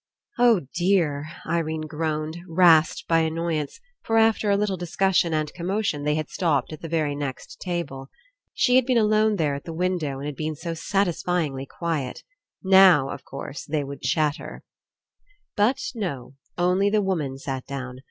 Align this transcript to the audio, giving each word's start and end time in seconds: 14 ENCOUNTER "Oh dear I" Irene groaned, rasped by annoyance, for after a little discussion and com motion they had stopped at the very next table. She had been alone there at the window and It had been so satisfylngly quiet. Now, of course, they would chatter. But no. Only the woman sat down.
14 0.37 0.43
ENCOUNTER 0.43 0.63
"Oh 0.65 0.67
dear 0.73 1.25
I" 1.45 1.57
Irene 1.57 1.81
groaned, 1.81 2.37
rasped 2.47 3.07
by 3.07 3.19
annoyance, 3.19 3.79
for 4.01 4.17
after 4.17 4.49
a 4.49 4.57
little 4.57 4.75
discussion 4.75 5.31
and 5.31 5.53
com 5.53 5.67
motion 5.67 6.01
they 6.03 6.15
had 6.15 6.27
stopped 6.27 6.73
at 6.73 6.81
the 6.81 6.89
very 6.89 7.13
next 7.15 7.59
table. 7.59 8.09
She 8.55 8.77
had 8.77 8.87
been 8.87 8.97
alone 8.97 9.35
there 9.35 9.53
at 9.53 9.65
the 9.65 9.73
window 9.73 10.13
and 10.17 10.23
It 10.25 10.29
had 10.29 10.35
been 10.37 10.55
so 10.55 10.71
satisfylngly 10.71 11.67
quiet. 11.67 12.23
Now, 12.63 13.11
of 13.11 13.23
course, 13.23 13.63
they 13.65 13.83
would 13.83 14.01
chatter. 14.01 14.63
But 15.55 15.79
no. 15.93 16.33
Only 16.57 16.89
the 16.89 17.03
woman 17.03 17.37
sat 17.37 17.67
down. 17.67 17.99